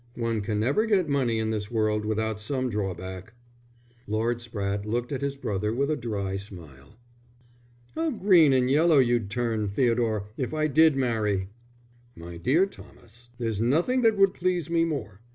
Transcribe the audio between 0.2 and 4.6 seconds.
can never get money in this world without some drawback." Lord